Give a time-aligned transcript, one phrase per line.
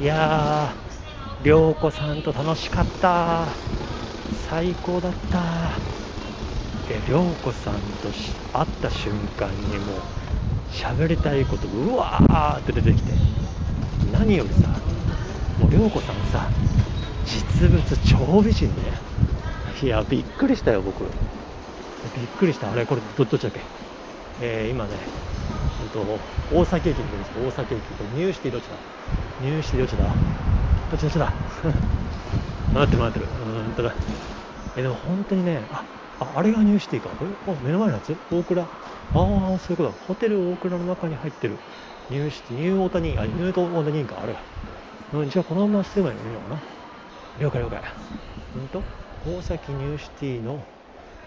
[0.00, 3.46] いやー涼子さんと楽しかった。
[4.48, 5.80] 最高だった。
[6.88, 10.02] で涼子さんとし会った瞬間にもう
[10.68, 13.12] 喋りたいことうわーって出てきて
[14.12, 14.68] 何よりさ
[15.56, 16.50] もう涼子さんさ
[17.24, 18.98] 実物超美人ね。
[19.82, 21.04] いやびっくりしたよ僕。
[21.04, 22.70] びっくりした。
[22.70, 23.60] あれこれどどっちだっけ？
[24.40, 24.90] えー、今ね、
[25.80, 27.30] えっと、大崎駅に出ます。
[27.34, 27.94] 大崎駅。
[27.94, 28.76] とニューシティどっちだ？
[29.44, 30.04] ニューシティどっちだ
[30.90, 31.32] どっちどっちだ
[32.74, 33.26] 回 ってる回ってる。
[33.26, 33.92] うんとだ
[34.76, 35.84] えでも本当にねあ
[36.20, 38.16] ああれがニューシティかこれあ目の前のやつ？
[38.30, 38.62] オークラ？
[38.62, 38.66] あ
[39.14, 39.82] あそういうこと。
[39.84, 41.58] だホテルオークラの中に入ってる。
[42.10, 44.34] ニューシティニューオータニーあニューオータニーかあれ。
[45.12, 46.60] うんじゃあこのまま進めばいいのかな？
[47.38, 47.80] 了解了解。
[48.56, 48.82] うんと
[49.26, 50.64] 大崎ニューシティの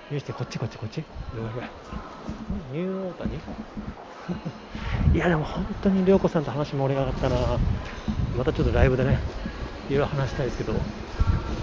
[0.10, 1.04] ニューシティこっちこっちこっち。
[2.72, 3.36] ニューオータニ？
[5.14, 7.60] いやでも本当に涼子さんと話盛り上がったな
[8.34, 9.20] またちょっとライブでね
[9.90, 10.74] いろいろ話したいですけど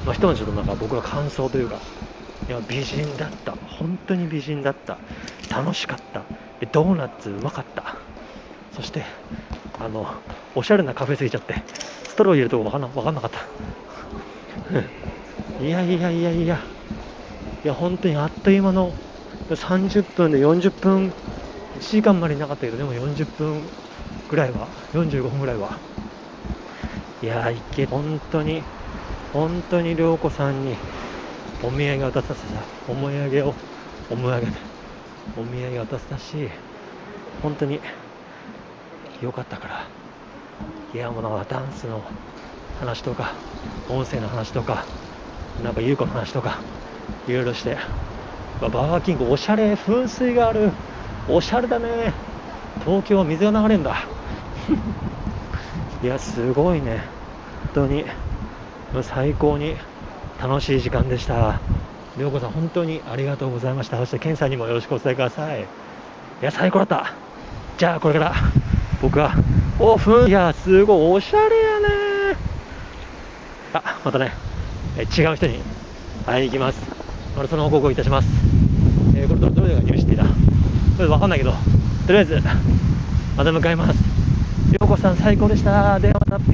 [0.04, 1.82] まあ、ひとまずちょっとなんか僕の感想というか、
[2.48, 5.02] いや美人だった、本当に美人だった、
[5.50, 6.28] 楽しかった、
[6.60, 7.96] でドーナツうまかった、
[8.70, 9.04] そして
[9.78, 10.06] あの
[10.54, 11.64] おしゃれなカフェすぎちゃって、
[12.06, 13.50] ストロー入れるとこ分かんな分かんなかった。
[15.58, 16.73] いやいやいやいや、
[17.64, 19.00] いや本当にあっという間の
[19.56, 21.16] 30分で40分、
[21.74, 23.72] 1時間までいなかったけど、でも40分
[24.28, 25.82] ぐらいは、45分ぐらいは。
[27.20, 28.68] いやいけ、本当に
[29.32, 30.78] 本当に涼子さんに
[31.62, 33.58] お土産を渡させたお土産を
[34.08, 34.52] お土産
[35.36, 36.50] お土産を渡せたし
[37.40, 37.82] 本当に
[39.20, 39.94] 良かったから
[40.92, 42.06] いやもうなんかダンスの
[42.74, 43.44] 話とか
[43.88, 44.90] 音声の話とか
[45.58, 46.66] なんか優子の話とか
[47.26, 47.78] いろいろして
[48.60, 50.72] バーガーキングおしゃれ噴水がある
[51.28, 52.14] おしゃれだね
[52.84, 53.96] 東京は水が流れるんだ
[56.02, 56.98] いやすごいね
[57.74, 58.04] 本当に
[59.02, 59.76] 最高に
[60.40, 61.60] 楽しい時間でした。
[62.16, 63.96] 涼子さん、本当にありがとうございました。
[63.98, 65.62] そして、ケンさんにもよろしくお伝えください。
[65.62, 65.64] い
[66.40, 67.14] や、最高だった。
[67.76, 68.34] じゃあ、これから
[69.00, 69.36] 僕は、
[69.80, 70.28] オープン。
[70.28, 72.38] いや、すごいおしゃれやね
[73.72, 74.32] あ、またね、
[74.96, 75.64] え違う人に
[76.26, 77.03] 会いに行きます。
[77.36, 78.28] またその報告いたします。
[79.16, 80.24] えー、これどれがニューシティだ
[80.96, 81.52] それわかんないけど、
[82.06, 82.40] とりあえず、
[83.36, 83.96] また向かいます。
[84.72, 85.98] ようこさん、最高でした。
[85.98, 86.44] ではまた。